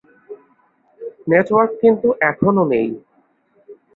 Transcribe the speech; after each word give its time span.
Network 1.27 1.71
কিন্তু 1.81 2.07
এখনো 2.29 2.63
নেই। 2.71 2.89